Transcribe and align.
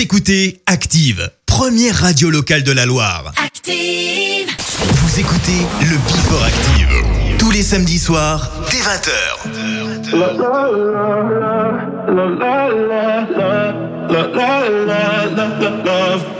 Vous 0.00 0.04
écoutez 0.04 0.62
Active, 0.64 1.30
première 1.44 1.94
radio 1.94 2.30
locale 2.30 2.62
de 2.62 2.72
la 2.72 2.86
Loire. 2.86 3.34
Active. 3.36 4.48
Vous 4.94 5.20
écoutez 5.20 5.60
le 5.82 5.98
Before 5.98 6.42
Active. 6.42 6.88
Tous 7.36 7.50
les 7.50 7.62
samedis 7.62 7.98
soirs, 7.98 8.50
dès 8.70 8.78
20h. 8.78 9.10
La 10.14 10.32
la 14.86 15.26
la 15.36 16.39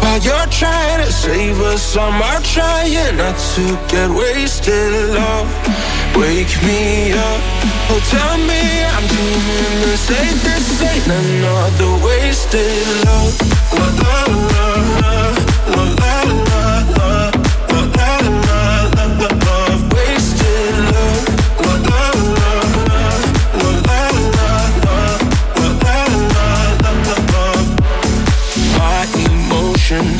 While 0.00 0.20
you're 0.20 0.50
trying 0.50 1.04
to 1.04 1.12
save 1.12 1.60
us, 1.60 1.96
I'm 1.96 2.42
trying 2.42 3.16
not 3.16 3.36
to 3.54 3.64
get 3.88 4.10
wasted. 4.10 4.92
Love, 5.14 5.48
wake 6.16 6.54
me 6.62 7.12
up. 7.12 7.40
Oh, 7.90 8.00
tell 8.10 8.36
me 8.50 8.62
I'm 8.94 9.06
doing 9.06 9.76
the. 9.82 9.98
This 9.98 10.82
ain't 10.82 11.06
another 11.06 11.92
wasted 12.04 12.86
love. 13.04 13.34
La 13.78 13.86
la 14.02 14.16
la 14.54 14.68
la 15.00 15.12
la 15.74 15.84
la 16.00 16.27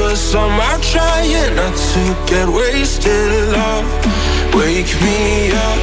us, 0.00 0.34
I'm 0.34 0.80
trying 0.80 1.54
not 1.56 1.76
to 1.76 2.02
get 2.26 2.48
wasted. 2.48 3.30
Love, 3.52 3.86
wake 4.54 4.94
me 5.02 5.50
up. 5.52 5.78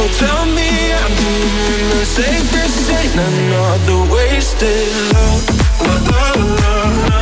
Oh, 0.00 0.08
tell 0.18 0.46
me 0.46 0.70
I'm 1.02 1.12
doing 1.22 1.88
the. 1.90 2.48
This 2.52 2.90
ain't 2.90 3.14
another 3.14 4.12
wasted 4.12 4.88
love. 5.12 5.44
La 5.80 5.94
la 6.08 7.08
la 7.10 7.17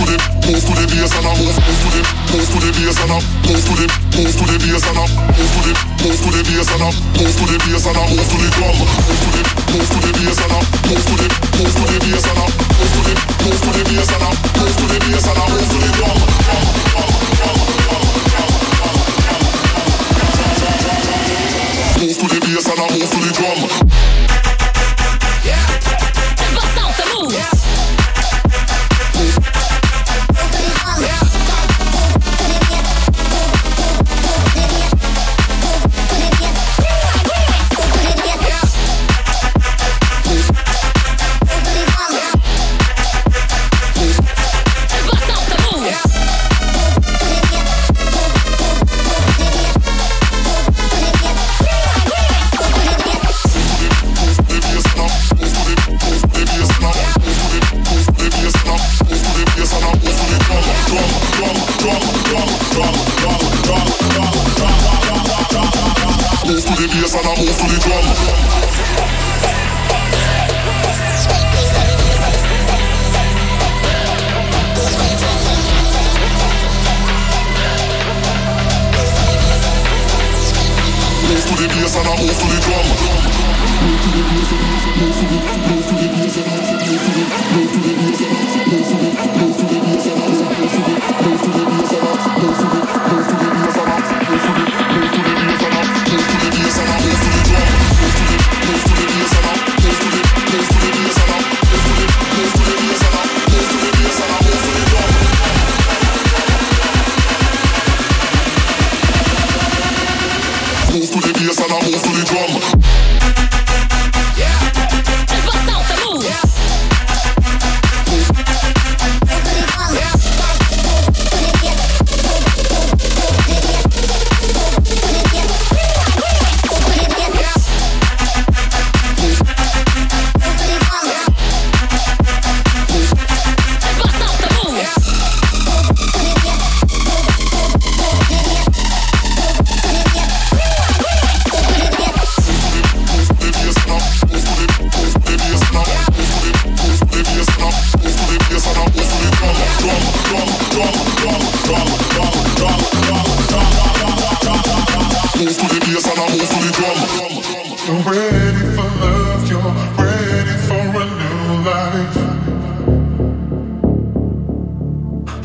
to 0.00 0.06
the 0.08 0.16
move 0.48 0.64
to 0.64 0.72
the 0.72 0.86
bass 0.88 1.12
and 1.12 1.26
I 1.28 1.36
move 1.36 1.52
move 1.52 1.80
to 1.84 1.88
the 1.92 2.00
move 2.32 2.48
to 2.48 2.58
the 2.64 2.72
bass 2.72 2.96
and 3.04 3.12
I 3.12 3.20
move 3.44 3.60
to 3.60 3.74
the 3.76 3.86
move 4.16 4.32
to 4.32 4.44
the 4.48 4.56
bass 4.56 4.84
and 4.88 4.96
I 4.96 5.04
move 5.36 5.52
to 5.52 5.60
the 5.60 5.72
move 6.00 6.16
to 6.16 6.30
the 6.32 6.40
bass 6.40 6.70
and 6.72 6.80
I 6.80 6.88
move 7.20 7.36
to 7.36 7.44
the 7.44 7.56
bass 7.60 7.84
and 7.84 7.98
I 8.00 8.08
move 8.08 8.24
to 8.24 8.36
the 8.40 8.48
drum 8.56 8.76
move 8.80 9.20
to 9.20 9.28
the 9.28 9.42
move 9.76 9.88
to 9.92 9.98
the 10.00 10.12
bass 10.16 10.40
and 10.40 10.52
I 10.56 10.64
move 10.88 11.04
to 11.04 11.14
the 11.20 11.28
move 11.60 11.74
to 11.76 11.84
the 11.84 12.00
bass 12.00 12.24
and 12.24 12.40
I 12.40 12.48
move 12.48 12.88
to 12.88 13.00
the 13.04 13.14
move 13.44 13.60
to 13.60 13.70
the 13.76 13.84
bass 13.92 14.08
and 14.08 14.24
I 14.24 14.32
move 14.56 14.72
to 14.72 14.86
the 14.88 14.98
bass 15.04 15.26
and 15.28 15.36
I 15.36 15.44
move 15.52 15.68
to 15.68 15.76
the 15.84 15.90
drum 16.00 16.16
drum 16.48 16.64
drum 16.80 17.12
drum 17.36 17.60
drum 17.76 18.48
move 22.00 22.16
to 22.16 22.24
the 22.24 22.40
bass 22.40 22.66
and 22.72 22.80
I 22.80 22.88
move 22.88 23.04
to 23.04 23.18
the 23.20 23.32
drum. 23.36 23.69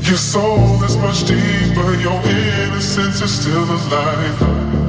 Your 0.07 0.17
soul 0.17 0.83
is 0.83 0.97
much 0.97 1.23
deeper, 1.23 1.95
your 1.95 2.21
innocence 2.21 3.21
is 3.21 3.41
still 3.41 3.63
alive. 3.63 4.84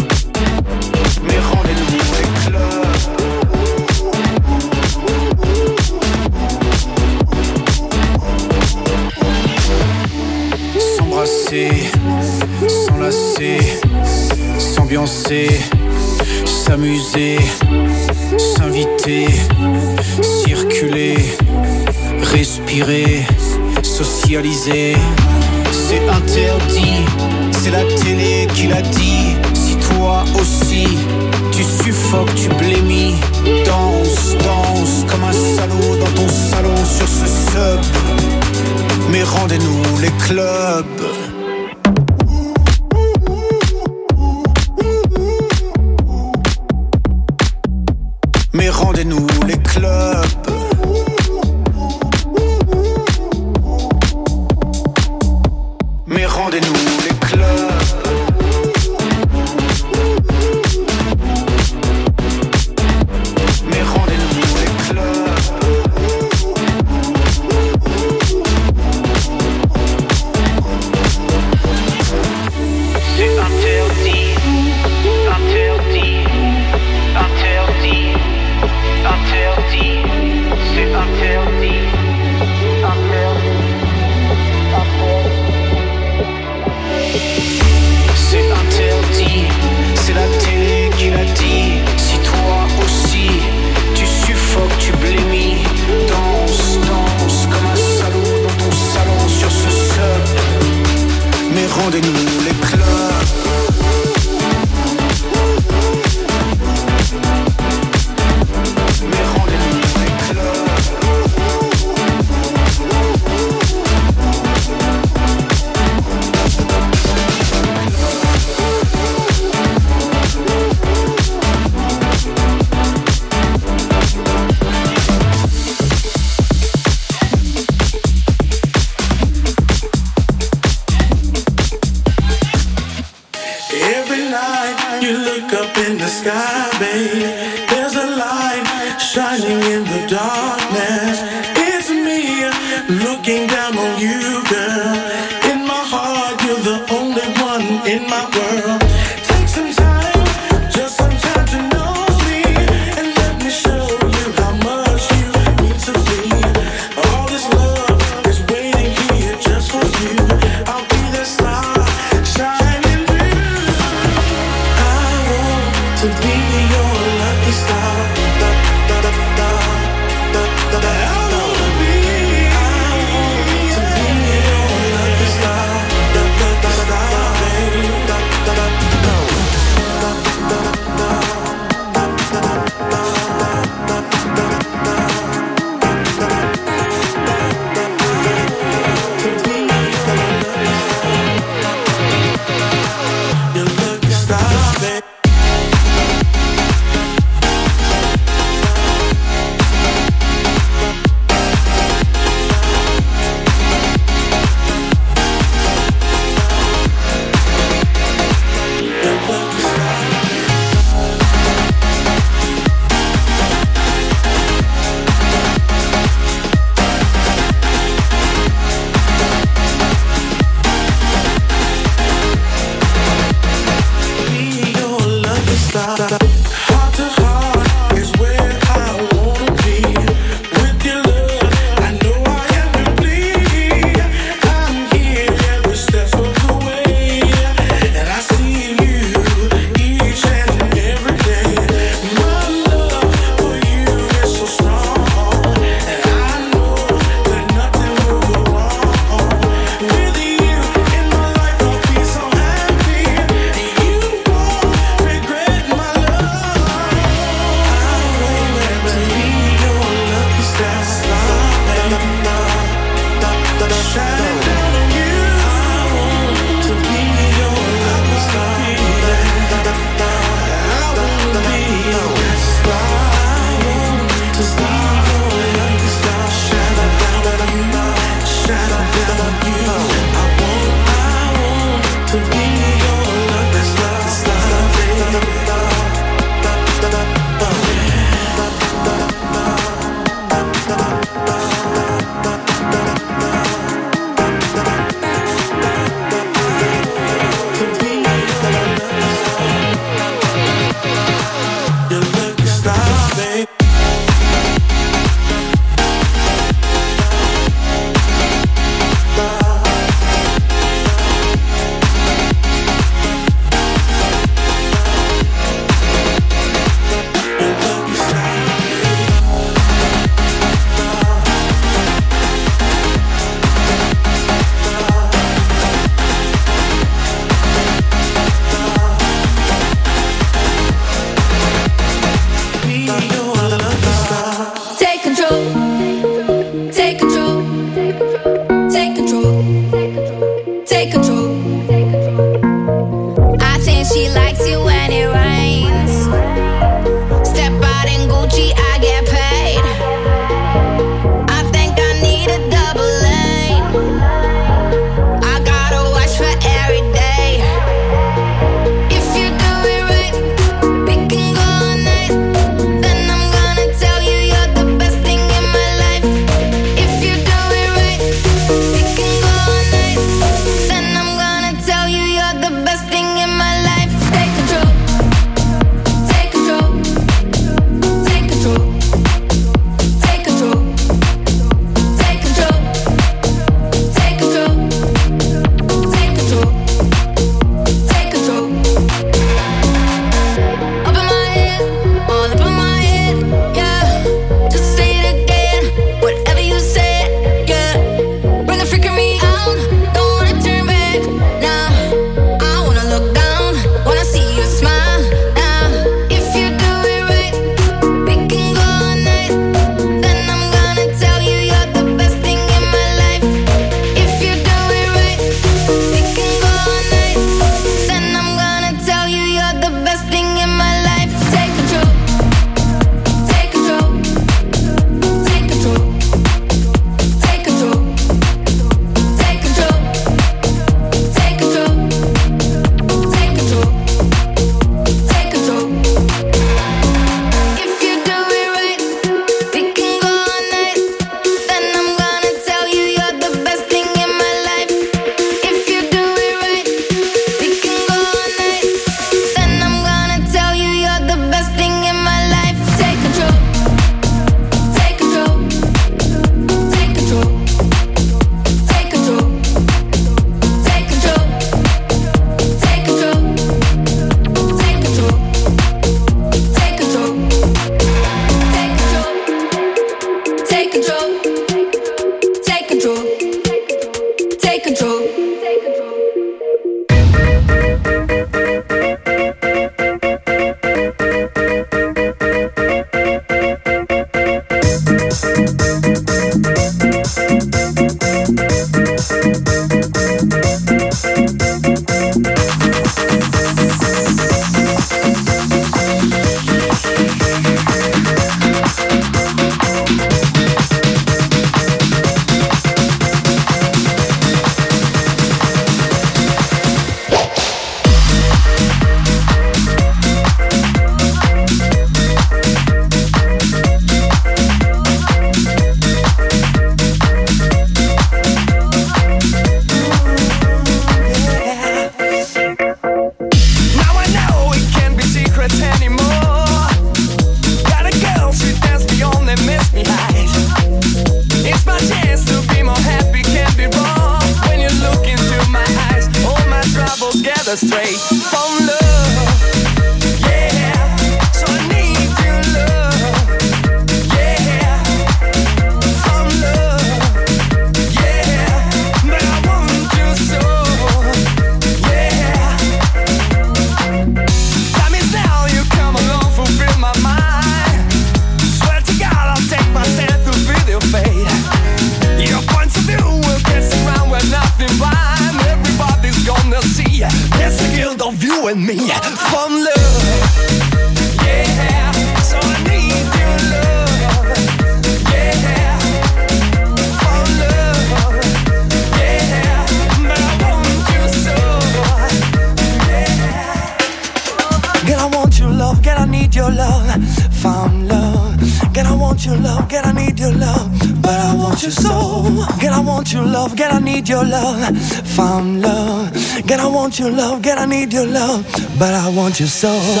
Your 599.41 599.47
soul. 599.47 600.00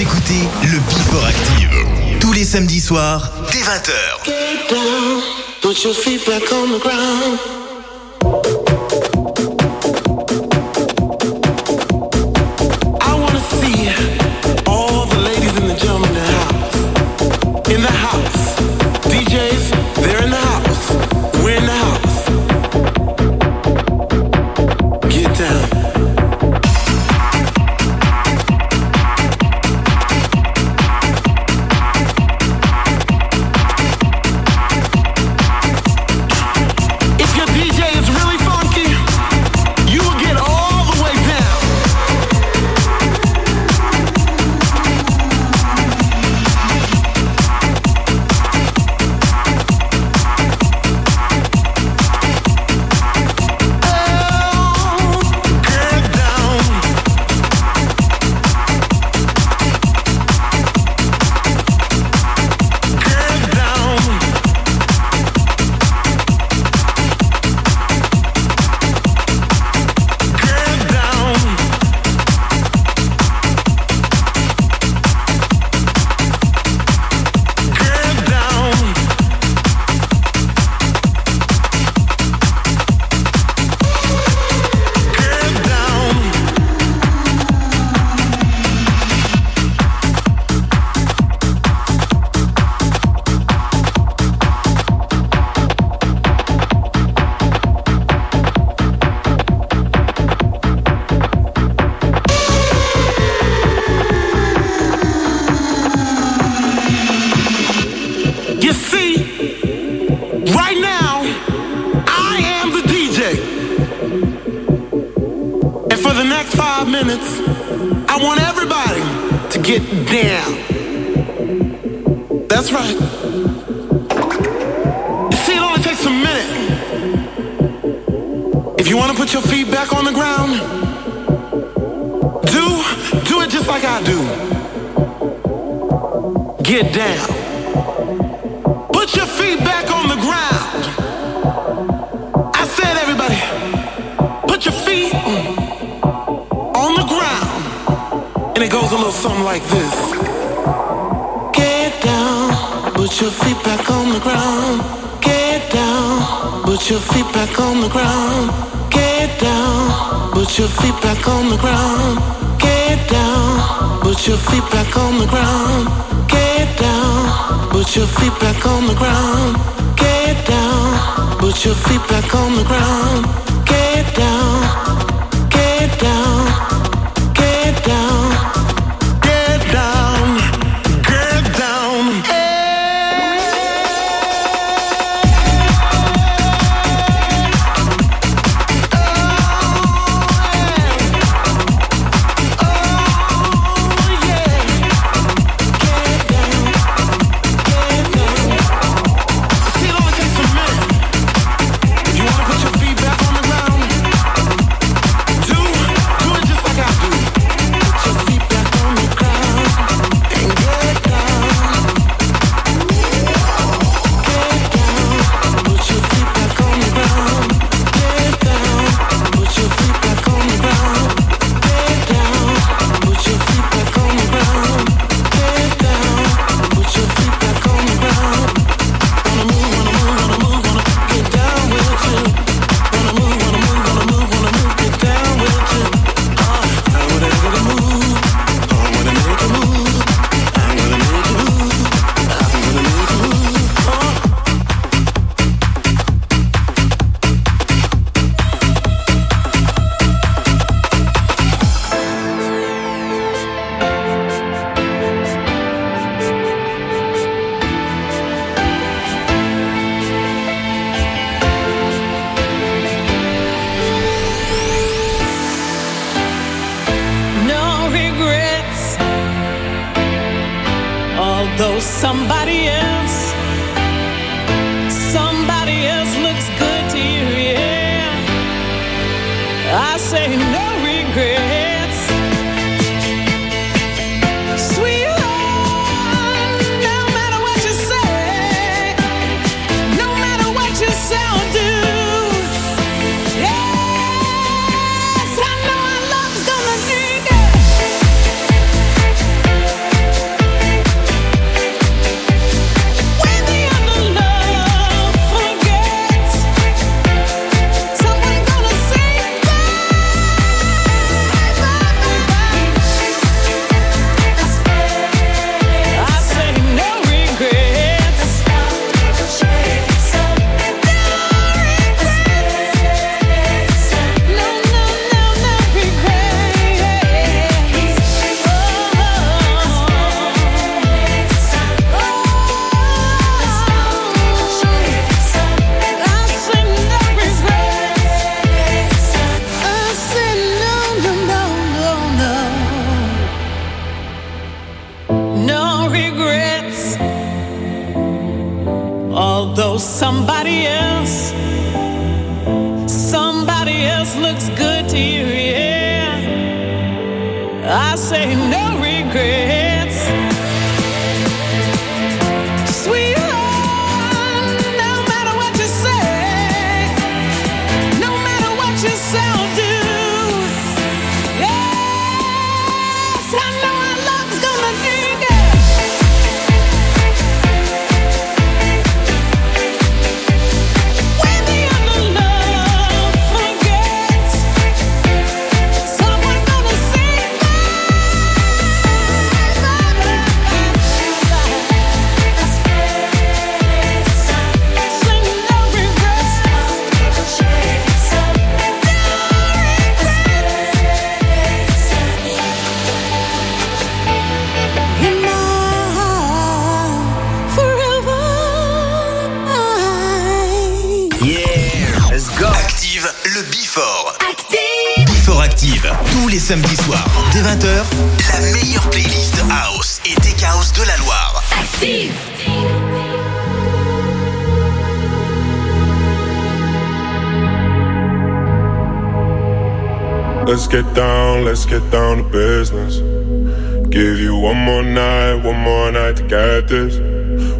Écoutez 0.00 0.48
le 0.62 0.78
Before 0.78 1.26
Active. 1.26 2.18
Tous 2.20 2.32
les 2.32 2.44
samedis 2.44 2.80
soirs, 2.80 3.30
dès 3.52 3.58
20h. 3.58 3.92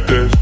this. 0.00 0.33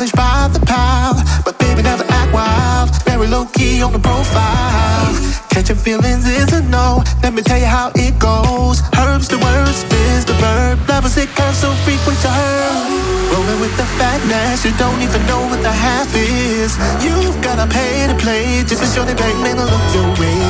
Knowledge 0.00 0.12
by 0.16 0.48
the 0.52 0.64
pound. 0.64 1.20
But 1.44 1.58
baby 1.58 1.82
never 1.82 2.04
act 2.08 2.32
wild, 2.32 2.88
very 3.04 3.26
low 3.26 3.44
key 3.46 3.82
on 3.82 3.92
the 3.92 3.98
profile. 3.98 5.12
Catching 5.50 5.76
feelings 5.76 6.26
is 6.26 6.52
a 6.52 6.62
no. 6.62 7.02
Let 7.22 7.34
me 7.34 7.42
tell 7.42 7.58
you 7.58 7.66
how 7.66 7.92
it 7.94 8.18
goes. 8.18 8.80
Herbs 8.96 9.28
the 9.28 9.36
word, 9.38 9.74
spins 9.74 10.24
the 10.24 10.32
verb. 10.40 10.78
Lovers 10.88 11.16
it 11.16 11.28
comes 11.36 11.58
so 11.58 11.70
frequent 11.84 12.18
to 12.24 12.28
her. 12.28 12.70
Rolling 13.32 13.60
with 13.60 13.76
the 13.76 13.84
fatness, 13.98 14.64
you 14.64 14.72
don't 14.78 15.00
even 15.02 15.20
know 15.26 15.42
what 15.50 15.60
the 15.62 15.72
half 15.72 16.08
is. 16.16 16.72
You've 17.04 17.38
gotta 17.42 17.66
pay 17.68 18.06
to 18.08 18.16
play 18.16 18.64
just 18.64 18.82
to 18.82 18.88
show 18.88 19.04
the 19.04 19.14
bank 19.14 19.36
man 19.44 19.56
to 19.56 19.66
look 19.68 19.86
your 19.92 20.08
way. 20.16 20.40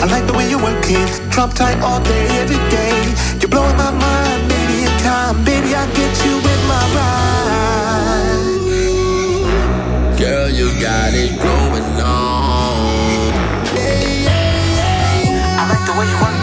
I 0.00 0.06
like 0.08 0.26
the 0.26 0.32
way 0.32 0.48
you 0.48 0.58
work 0.58 0.84
it, 0.88 1.08
Trump 1.30 1.52
tight 1.54 1.78
all 1.82 2.00
day, 2.00 2.26
every 2.40 2.62
day. 2.70 2.96
You're 3.40 3.52
blowing 3.52 3.76
my 3.76 3.90
mind, 3.90 4.48
baby, 4.48 4.88
in 4.88 4.94
time, 5.04 5.44
baby, 5.44 5.74
I 5.74 5.84
get 5.92 6.12
you 6.24 6.34
in 6.38 6.60
my 6.70 6.82
ride 6.96 7.95
got 10.80 11.14
it 11.14 11.30
going 11.38 11.82
on. 12.00 13.32
I 15.58 15.68
like 15.68 15.84
the 15.86 15.92
way 15.98 16.06
you 16.06 16.20
work. 16.20 16.36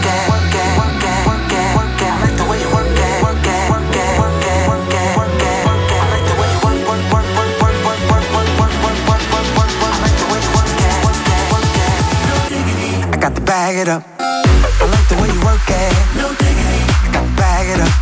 Bag 13.44 13.76
it 13.76 13.88
up. 13.88 14.04
I 14.18 14.86
like 14.86 15.08
the 15.08 15.16
way 15.16 15.28
you 15.28 15.40
work 15.44 15.70
at. 15.70 16.16
No 16.16 16.28
diggity. 16.34 16.80
I 17.04 17.10
got 17.12 17.24
to 17.24 17.36
bag 17.36 17.68
it 17.68 17.80
up. 17.80 17.92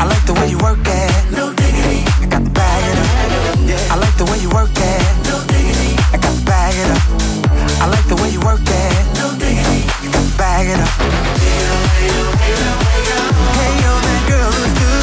I 0.00 0.04
like 0.04 0.24
the 0.26 0.34
way 0.34 0.48
you 0.48 0.58
work 0.58 0.86
at. 0.86 1.30
No 1.30 1.52
diggity. 1.52 2.04
I 2.20 2.26
got 2.26 2.44
to 2.44 2.50
bag 2.50 2.84
it 2.90 2.98
up. 2.98 3.92
I 3.92 3.96
like 3.96 4.16
the 4.16 4.24
way 4.24 4.38
you 4.38 4.48
work 4.50 4.70
at 4.70 4.81
it 6.82 6.90
up. 6.90 7.02
I 7.82 7.86
like 7.86 8.06
the 8.08 8.16
way 8.16 8.30
you 8.30 8.40
work 8.40 8.60
it. 8.62 8.92
No 9.18 9.30
diggity. 9.38 9.86
Got 10.10 10.24
to 10.26 10.38
bag 10.38 10.66
it 10.68 10.80
up. 10.80 10.94
Hey 13.58 13.72
yo, 13.82 13.92
that 14.06 14.22
girl 14.28 14.50
looks 14.50 14.74
good. 14.80 15.01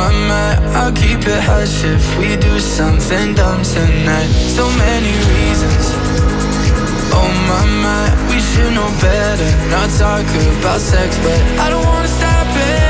My 0.00 0.12
my, 0.28 0.50
I'll 0.78 0.92
keep 0.92 1.20
it 1.26 1.42
hush 1.50 1.84
if 1.84 2.04
we 2.18 2.36
do 2.36 2.58
something 2.58 3.34
dumb 3.34 3.62
tonight. 3.62 4.32
So 4.56 4.64
many 4.84 5.12
reasons. 5.32 5.84
Oh 7.20 7.30
my 7.48 7.64
my, 7.84 8.06
we 8.30 8.38
should 8.40 8.72
know 8.72 8.90
better. 9.00 9.50
Not 9.74 9.88
talk 10.02 10.26
about 10.58 10.80
sex, 10.80 11.18
but 11.24 11.40
I 11.64 11.68
don't 11.70 11.84
wanna 11.84 12.08
stop 12.08 12.46
it. 12.48 12.89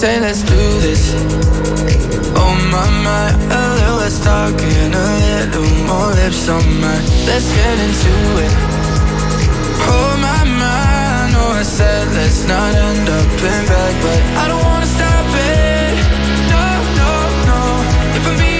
Say 0.00 0.18
let's 0.18 0.40
do 0.40 0.62
this. 0.80 1.12
Oh 2.34 2.54
my 2.72 2.88
my, 3.04 3.26
a 3.58 3.62
little 3.76 3.96
less 4.00 4.18
talking, 4.24 4.94
a 5.02 5.06
little 5.28 5.70
more 5.88 6.10
lips 6.20 6.48
on 6.48 6.64
mine. 6.80 7.04
Let's 7.28 7.48
get 7.52 7.76
into 7.86 8.14
it. 8.44 8.52
Oh 9.92 10.10
my 10.24 10.40
my, 10.60 10.94
I 11.20 11.30
know 11.32 11.48
I 11.52 11.64
said 11.78 12.08
let's 12.16 12.48
not 12.48 12.74
end 12.74 13.08
up 13.10 13.30
in 13.52 13.62
bed, 13.72 13.94
but 14.04 14.20
I 14.40 14.44
don't 14.48 14.64
wanna 14.70 14.90
stop 14.96 15.26
it. 15.52 15.94
No 16.54 16.64
no 17.00 17.10
no, 17.50 17.60
if 18.16 18.24
I'm 18.30 18.38
being 18.40 18.59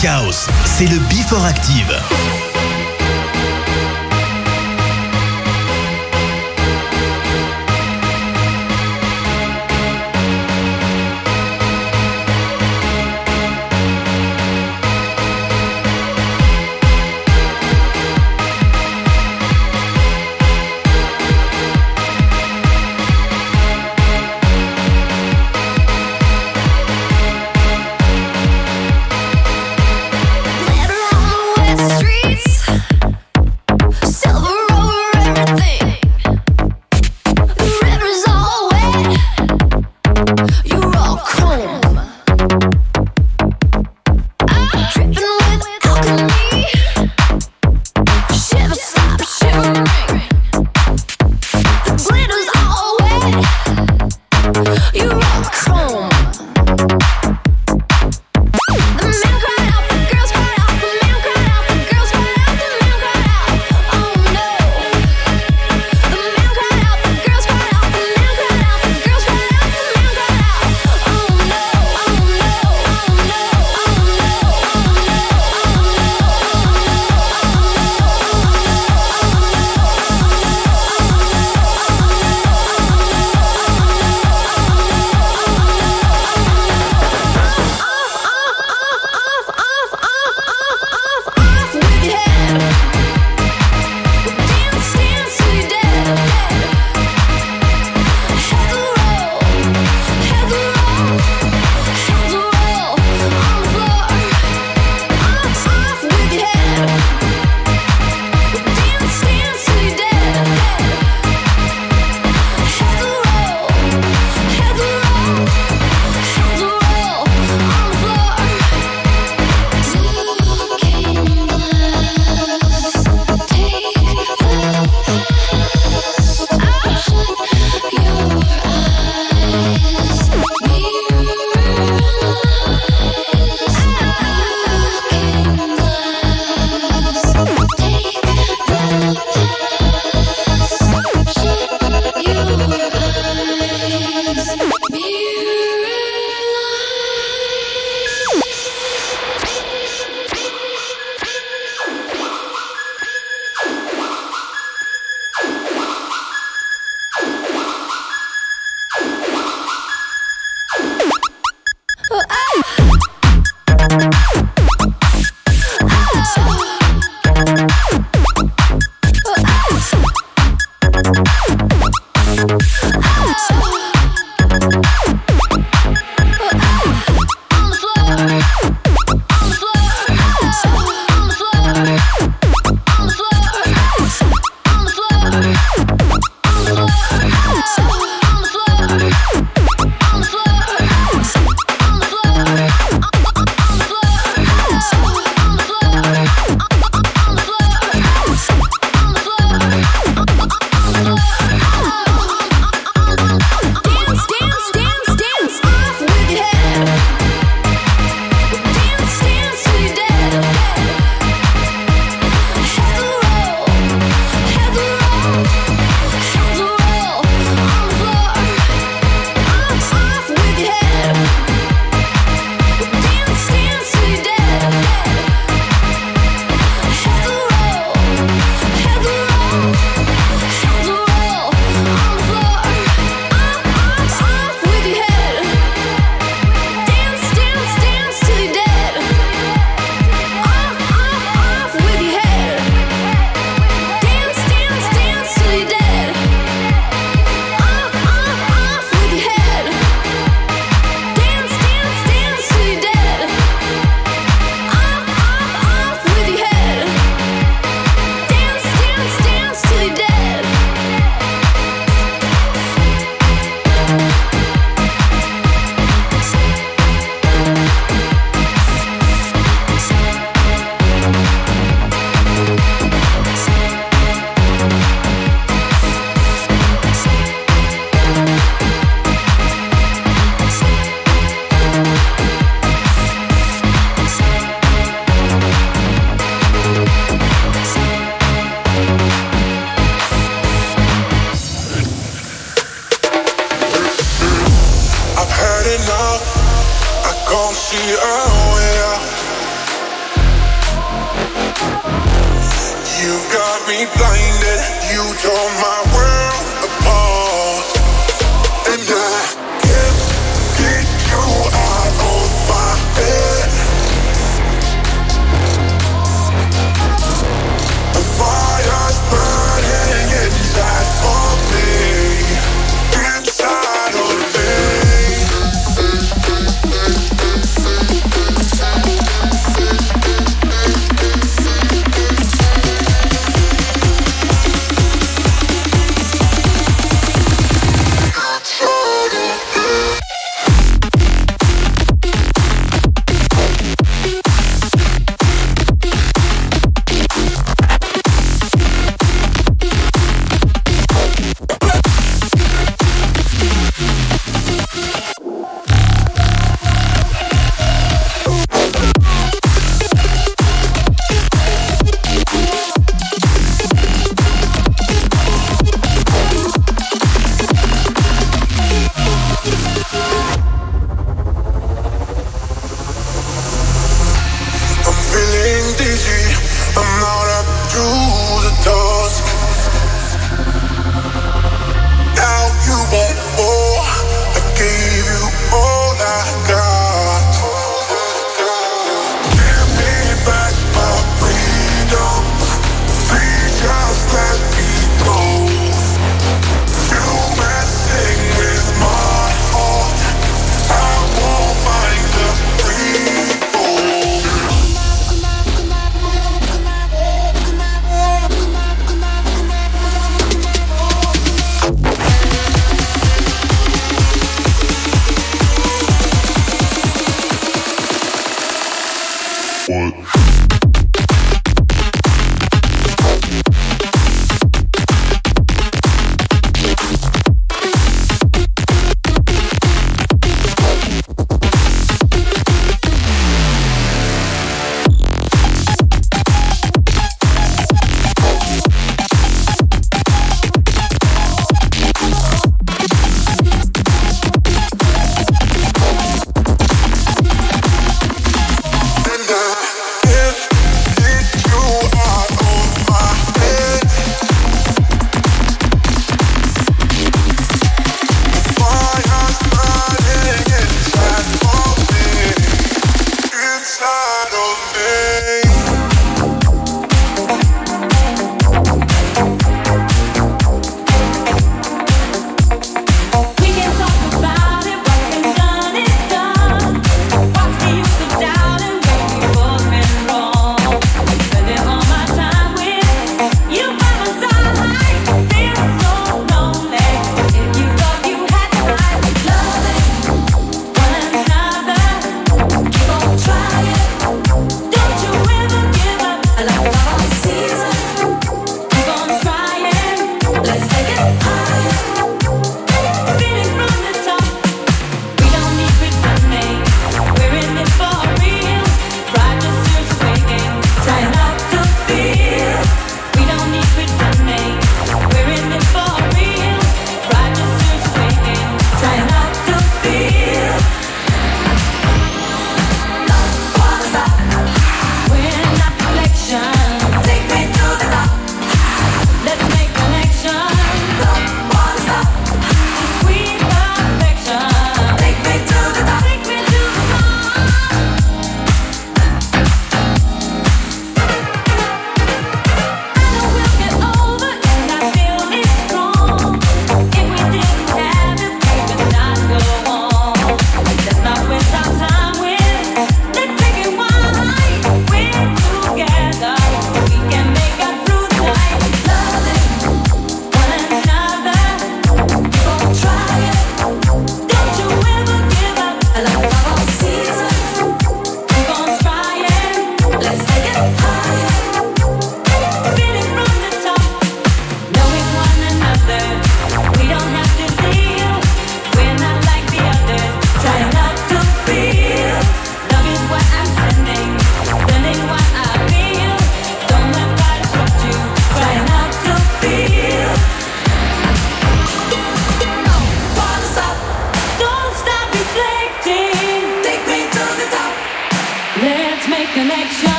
Chaos, 0.00 0.46
c'est 0.64 0.86
le 0.86 0.98
Before 1.08 1.44
Active. 1.44 2.57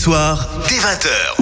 soir, 0.00 0.48
dès 0.66 0.76
20h. 0.76 1.39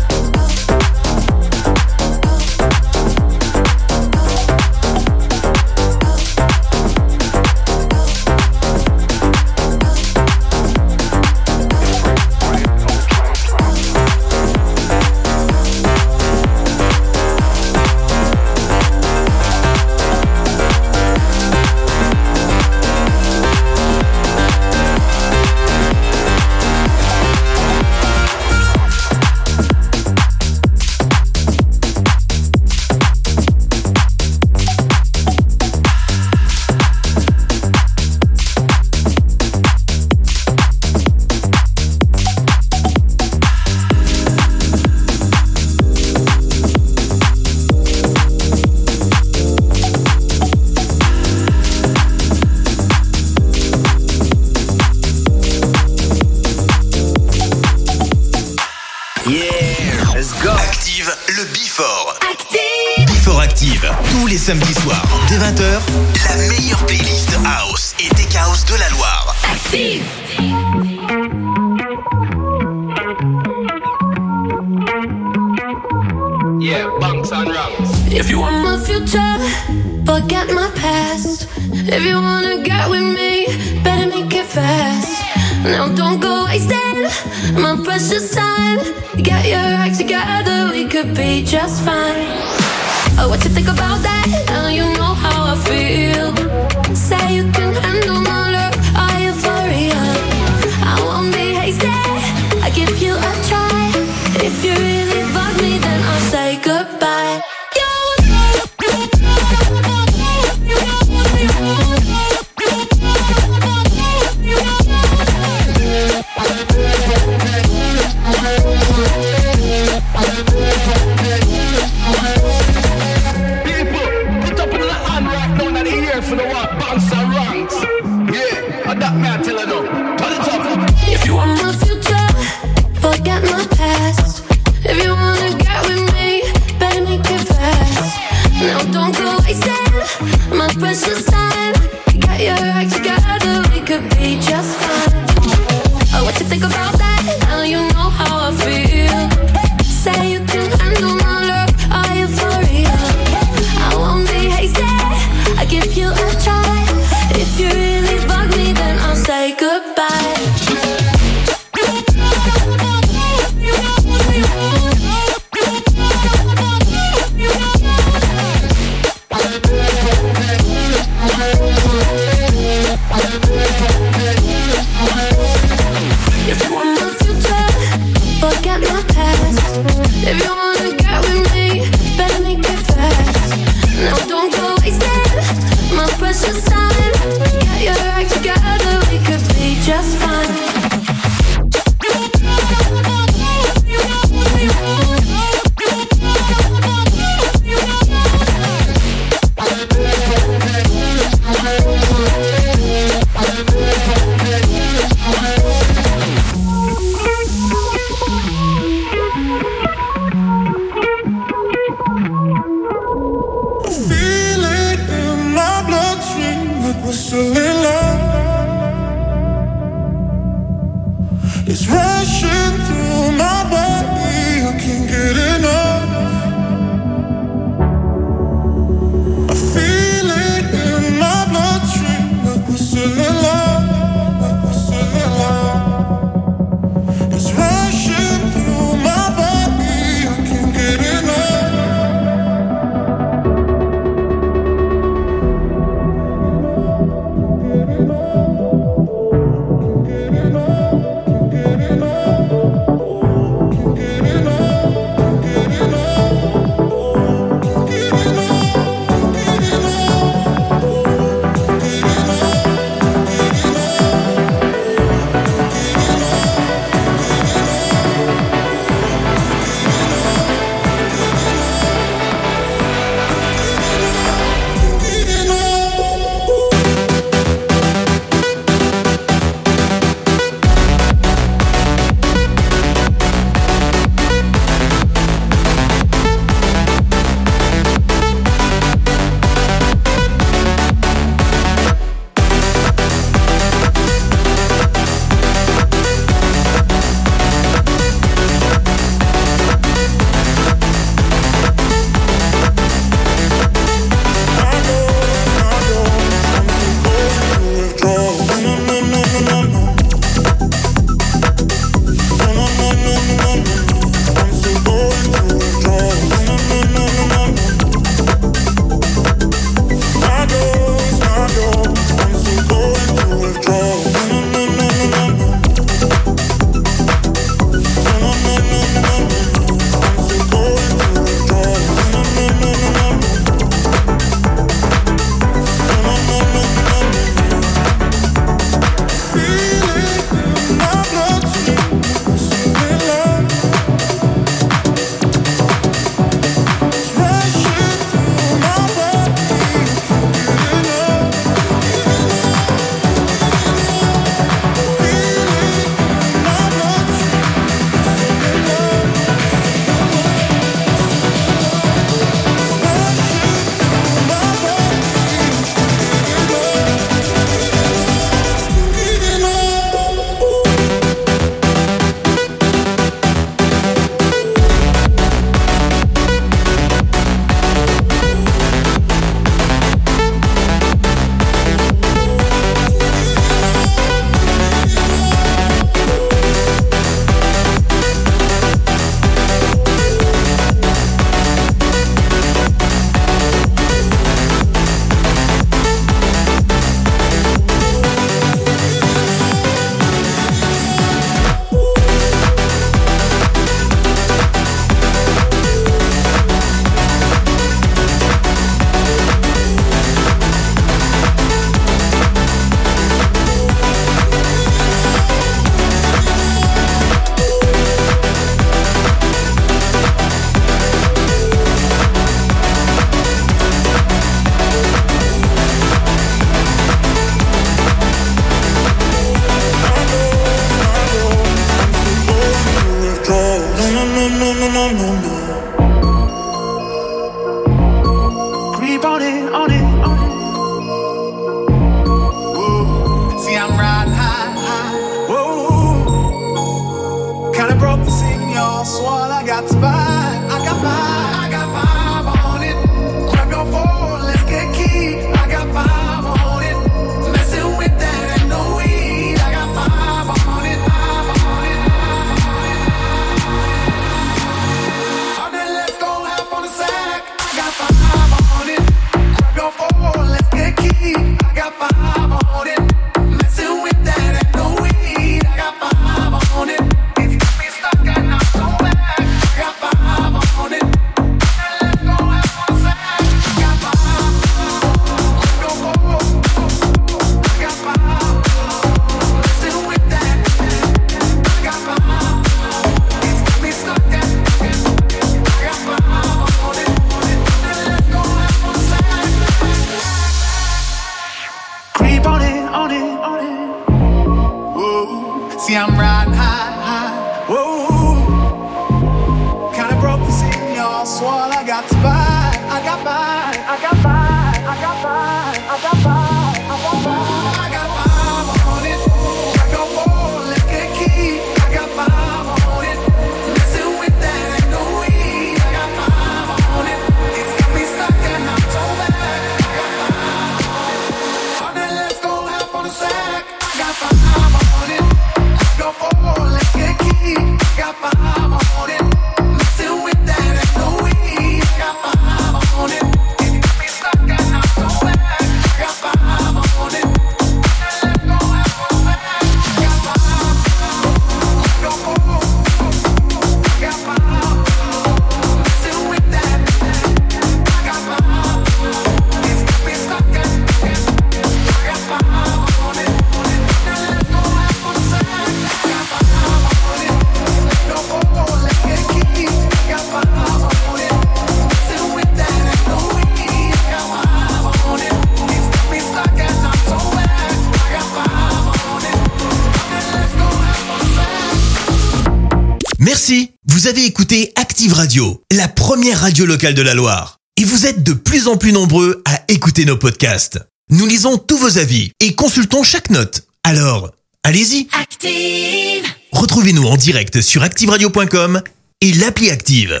Radio, 584.94 585.42
la 585.50 585.66
première 585.66 586.20
radio 586.20 586.46
locale 586.46 586.74
de 586.74 586.82
la 586.82 586.94
Loire. 586.94 587.38
Et 587.56 587.64
vous 587.64 587.84
êtes 587.84 588.04
de 588.04 588.12
plus 588.12 588.46
en 588.46 588.56
plus 588.56 588.70
nombreux 588.70 589.22
à 589.24 589.40
écouter 589.48 589.84
nos 589.84 589.96
podcasts. 589.96 590.60
Nous 590.88 591.04
lisons 591.06 591.36
tous 591.36 591.58
vos 591.58 591.78
avis 591.78 592.12
et 592.20 592.36
consultons 592.36 592.84
chaque 592.84 593.10
note. 593.10 593.42
Alors, 593.64 594.12
allez-y. 594.44 594.86
Active 594.92 596.04
Retrouvez-nous 596.30 596.84
en 596.84 596.96
direct 596.96 597.40
sur 597.40 597.64
activeradio.com 597.64 598.62
et 599.00 599.12
l'appli 599.14 599.50
Active. 599.50 600.00